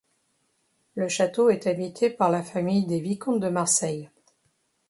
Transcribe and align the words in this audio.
Le 0.95 1.07
château 1.09 1.51
est 1.51 1.67
habité 1.67 2.09
par 2.09 2.31
la 2.31 2.41
famille 2.41 2.87
des 2.87 2.99
vicomtes 2.99 3.39
de 3.39 3.49
Marseille. 3.49 4.09